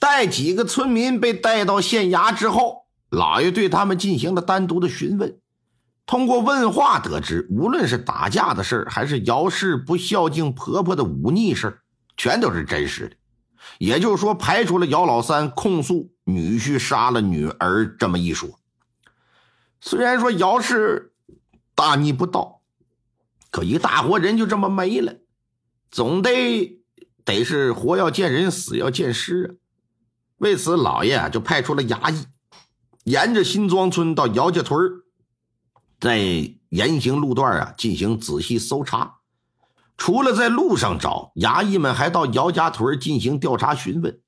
[0.00, 5.38] 带几个村民被带到县衙之后，老爷对他们进行了单独的询问。
[6.06, 11.82] 通过问话得知，无论是打架的事还是姚氏不孝敬婆婆的忤逆事
[12.16, 13.16] 全都是真实的。
[13.78, 18.58] 也就是说，排除了姚老三控诉女婿杀了女儿这么一说。
[19.80, 21.12] 虽然说姚氏
[21.74, 22.62] 大逆不道，
[23.50, 25.14] 可一大活人就这么没了，
[25.90, 26.80] 总得
[27.24, 29.69] 得是活要见人，死要见尸啊。
[30.40, 32.24] 为此，老爷啊就派出了衙役，
[33.04, 34.80] 沿着新庄村到姚家屯
[36.00, 36.16] 在
[36.70, 39.18] 沿行路段啊进行仔细搜查。
[39.98, 44.18] 除了在路上找，衙役们还到姚家屯进行调查询问，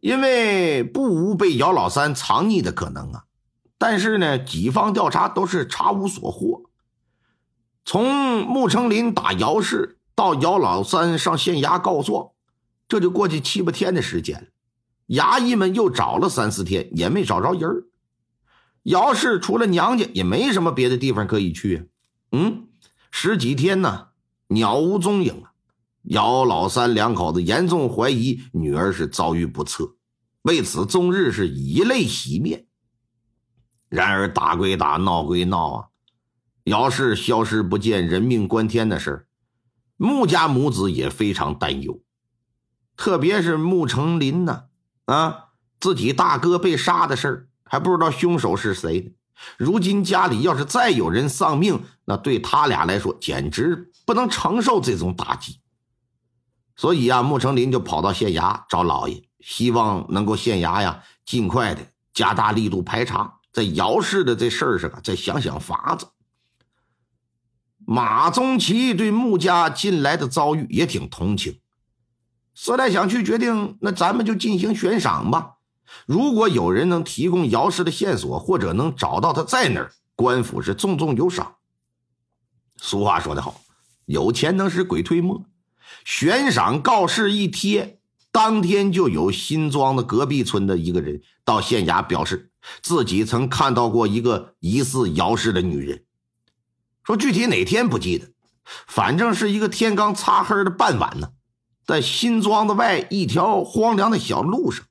[0.00, 3.24] 因为不无被姚老三藏匿的可能啊。
[3.78, 6.64] 但是呢，几方调查都是查无所获。
[7.86, 12.32] 从穆成林打姚氏到姚老三上县衙告状，
[12.86, 14.48] 这就过去七八天的时间了。
[15.08, 17.84] 衙役们又找了三四天，也没找着人儿
[18.82, 21.88] 姚氏除了娘家，也没什么别的地方可以去。
[22.32, 22.68] 嗯，
[23.10, 24.08] 十几天呢。
[24.48, 25.52] 鸟无踪影啊！
[26.02, 29.96] 姚老三两口子严重怀疑女儿是遭遇不测，
[30.42, 32.66] 为此终日是以泪洗面。
[33.88, 35.88] 然而打归打，闹归闹啊，
[36.64, 39.26] 姚氏消失不见、人命关天的事儿
[39.96, 42.02] 穆家母子也非常担忧。
[42.98, 44.64] 特别是穆成林呢，
[45.06, 45.46] 啊
[45.80, 49.10] 自己大哥被杀的事还不知道凶手是谁呢。
[49.58, 55.60] 如今家里要是再有人丧命，那对他俩来说简直不能承受这种打击。
[56.76, 66.06] 所以啊，穆成林就跑到县衙找老爷，希望能够县衙呀尽快的加大力度排查，在姚氏的这事儿上啊再想想法子。
[67.86, 71.60] 马宗奇对穆家近来的遭遇也挺同情，
[72.54, 75.56] 思来想去，决定那咱们就进行悬赏吧。
[76.06, 81.56] 如果有人能提供姚氏的线索，或者能找到他在哪儿，官府是重重有赏。
[82.76, 83.60] 俗话说得好，
[84.06, 85.44] 有钱能使鬼推磨。
[86.04, 87.98] 悬赏告示一贴，
[88.32, 92.50] 当天就有新庄的隔壁村的一个人到县衙表示，
[92.82, 96.04] 自己曾看到过一个疑似姚氏的女人。
[97.04, 98.28] 说具体哪天不记得，
[98.86, 101.30] 反正是一个天刚擦黑的傍晚呢，
[101.86, 104.84] 在新庄子外一条荒凉的小路上。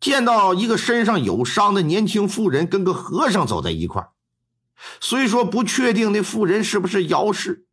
[0.00, 4.06] 见到一个身上有伤的年轻妇人跟个和尚走在一块
[5.00, 7.64] 虽说不确定那妇人是不是姚氏，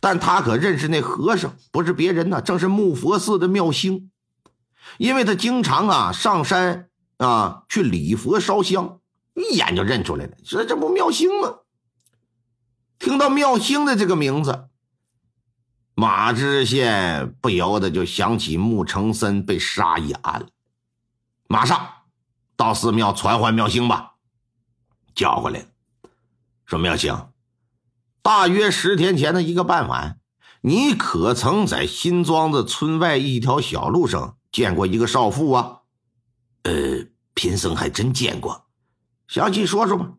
[0.00, 4.10] 但他可认识那和尚，不是别人呢，正是木佛寺的妙星，
[4.96, 8.98] 因为他经常啊上山啊去礼佛烧香，
[9.34, 11.58] 一眼就认出来了，说这不妙星吗？
[12.98, 14.67] 听到妙星的这个名字，
[15.98, 20.46] 马知县不由得就想起穆成森被杀一案了。
[21.48, 21.88] 马上
[22.54, 24.12] 到寺庙传唤妙星吧，
[25.12, 25.66] 叫过来。
[26.66, 27.30] 说妙星，
[28.22, 30.20] 大约十天前的一个傍晚，
[30.60, 35.78] 你可曾在新庄子村外一条小路上见过一个少妇啊？
[36.62, 38.66] 呃，贫僧还真见过。
[39.26, 40.12] 详细说说吧。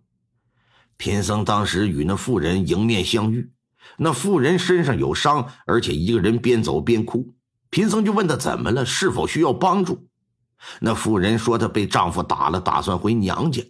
[0.97, 3.53] 贫僧当时与那妇人迎面相遇，
[3.97, 7.33] 那妇人身上有伤，而且一个人边走边哭。
[7.69, 10.07] 贫僧就问她怎么了，是否需要帮助。
[10.79, 13.63] 那妇人说她被丈夫打了，打算回娘家。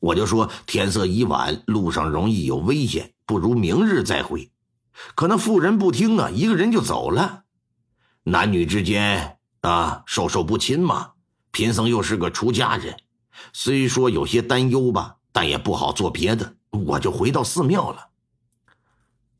[0.00, 4.50] 我就说天色已晚，路上容易有危险，不如明日再回。
[5.14, 7.44] 可那妇人不听啊，一个人就走了。
[8.24, 11.12] 男女之间啊，授受不亲嘛。
[11.50, 12.96] 贫僧又是个出家人，
[13.52, 18.08] 虽说有些担忧吧，但也不好做别的，我就回到寺庙了。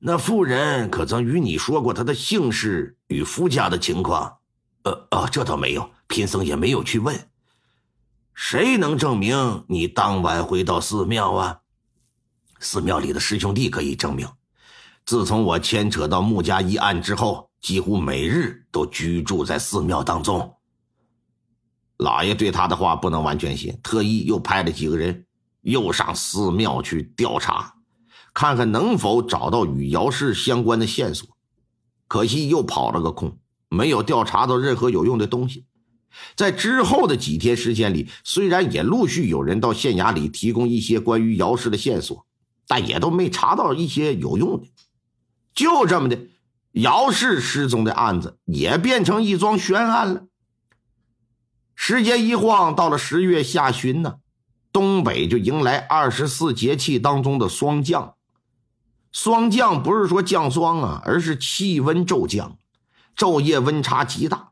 [0.06, 4.36] 那妇人可曾与你说过她的姓氏与夫家的情况？
[4.82, 5.90] 呃哦，这倒没有。
[6.06, 7.30] 贫僧也没有去问，
[8.34, 11.60] 谁能证明你当晚回到寺庙啊？
[12.60, 14.28] 寺庙里的师兄弟可以证明。
[15.06, 20.54] 自从我牵扯到穆家一案之后，几乎每日都居住在寺庙当中。
[21.96, 25.24] 老爷对他的话不能完全信，特意又派了几个人
[25.62, 27.74] 又上寺庙去调查，
[28.34, 31.28] 看看能否找到与姚氏相关的线索。
[32.06, 33.38] 可惜又跑了个空，
[33.68, 35.64] 没有调查到任何有用的东西。
[36.36, 42.26] 在之后的几天时间里，虽然也陆续有人到县衙里提供一些关于姚氏的线索，
[42.68, 44.68] 但也都没查到一些有用的。
[45.54, 46.18] 就这么的，
[46.72, 50.26] 姚氏失踪的案子也变成一桩悬案了。
[51.74, 54.16] 时间一晃到了十月下旬呢，
[54.72, 58.14] 东北就迎来二十四节气当中的霜降。
[59.14, 62.58] 霜降不是说降霜啊，而是气温骤降，
[63.16, 64.50] 昼夜温差极大。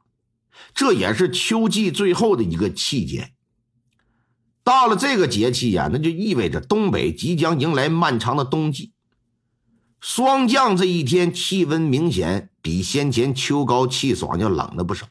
[0.73, 3.32] 这也是秋季最后的一个期间。
[4.62, 8.93] 到了这个节气呀，那就意味着东北即将迎来漫长的冬季。
[10.00, 15.08] 霜降这一天，气温明显比先前秋高气爽要冷了不少。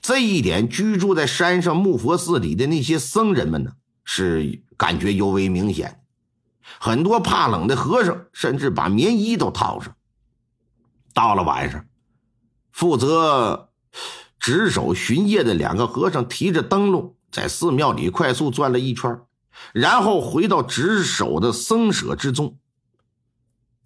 [0.00, 3.74] 这一点，居住在山上木佛寺里的那些僧人们呢，
[4.04, 6.00] 是感觉尤为明显。
[6.78, 9.94] 很多怕冷的和尚，甚至把棉衣都套上。
[11.14, 11.86] 到了晚上，
[12.72, 13.70] 负责
[14.38, 19.20] 值守巡夜的两个和尚提着灯笼，在寺庙里快速转了一圈，
[19.72, 22.58] 然后回到值守的僧舍之中。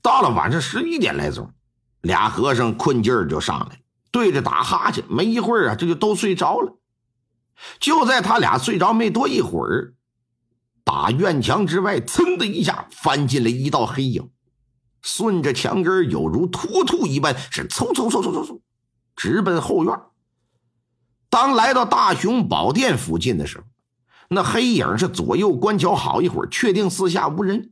[0.03, 1.53] 到了晚上十一点来钟，
[2.01, 3.81] 俩和尚困劲儿就上来，
[4.11, 5.05] 对着打哈欠。
[5.09, 6.77] 没一会儿啊，这就都睡着了。
[7.79, 9.95] 就在他俩睡着没多一会儿，
[10.93, 14.29] 打院墙之外，噌的一下翻进了一道黑影。
[15.01, 18.61] 顺着墙根有如突突一般，是嗖嗖嗖嗖嗖嗖，
[19.15, 19.97] 直奔后院。
[21.29, 23.65] 当来到大雄宝殿附近的时候，
[24.31, 27.71] 那黑影是左右观瞧好一会儿，确定四下无人，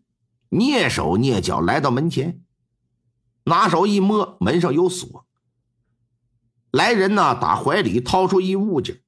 [0.51, 2.41] 蹑手蹑脚来到门前，
[3.47, 5.27] 拿手一摸，门上有锁。
[6.71, 9.01] 来人呢，打怀里掏出一物件，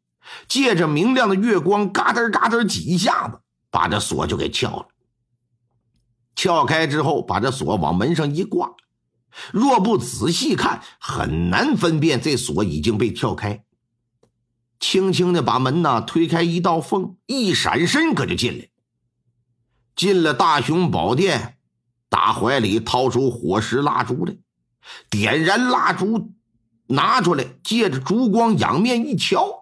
[0.48, 3.40] 借着明亮的月光，嘎噔嘎噔几下子，
[3.70, 4.88] 把这锁就给撬了。
[6.34, 8.72] 撬开之后，把这锁往门上一挂，
[9.52, 13.64] 若不仔细看，很难分辨这锁已经被撬开。
[14.78, 18.68] 轻轻的把门呐推开一道缝，一闪身可就进来。
[19.94, 21.58] 进了大雄宝殿，
[22.08, 24.38] 打怀里掏出火石蜡烛来，
[25.10, 26.32] 点燃蜡烛，
[26.86, 29.59] 拿出来，借着烛光仰面一瞧，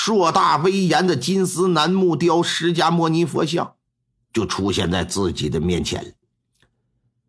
[0.00, 3.74] 硕大威严的金丝楠木雕释迦牟尼佛像。
[4.32, 6.14] 就出现在自己的面前。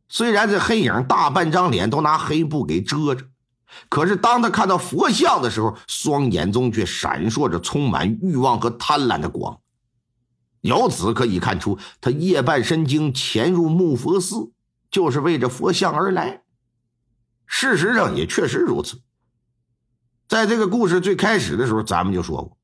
[0.07, 3.25] 虽然这黑影大半张脸都拿黑布给遮着，
[3.89, 9.59] 可是当他看到佛像的时候，双眼中却闪烁着充满欲望和贪婪的光。
[10.61, 14.51] 由此可以看出，他夜半深经潜入木佛寺，
[14.91, 16.43] 就是为着佛像而来。
[17.47, 19.01] 事实上也确实如此。
[20.27, 22.58] 在这个故事最开始的时候，咱们就说过，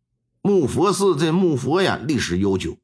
[0.45, 2.77] 木佛寺这木佛呀，历史悠久。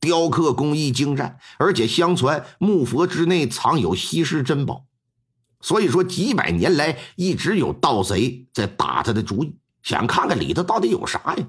[0.00, 4.86] 雕刻工艺精湛，而且相传木佛之内藏有稀世珍宝，
[5.60, 9.54] 所以说几百年来一直有盗贼在打他的主意，
[9.84, 11.46] 想看看里头到底有啥呀。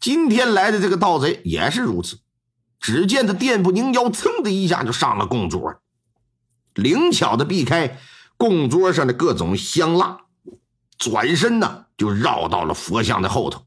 [0.00, 2.18] 今天来的这个盗贼也是如此，
[2.80, 5.80] 只见他垫步凝腰，噌的一下就上了供桌，
[6.74, 8.00] 灵巧的避开
[8.36, 10.22] 供桌上的各种香蜡，
[10.98, 13.62] 转身呢就绕到了佛像的后头。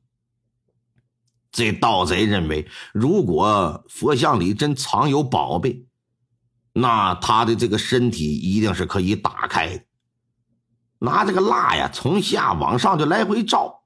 [1.51, 5.85] 这盗贼认为，如果佛像里真藏有宝贝，
[6.73, 9.83] 那他的这个身体一定是可以打开的。
[10.99, 13.81] 拿这个蜡呀，从下往上就来回照，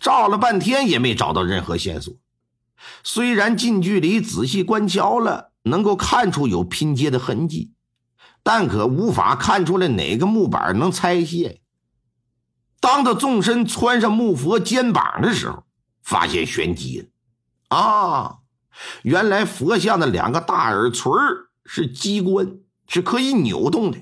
[0.00, 2.14] 照了半天也没找到任何线索。
[3.02, 7.72] 虽然近距离仔细观瞧了，能够看出有拼接的痕迹，
[8.42, 11.62] 但可无法看出来哪个木板能拆卸。
[12.80, 15.64] 当他纵身穿上木佛肩膀的时候，
[16.02, 17.06] 发现玄机了
[17.76, 18.38] 啊！
[19.02, 21.12] 原来佛像的两个大耳垂
[21.64, 23.98] 是机关，是可以扭动的。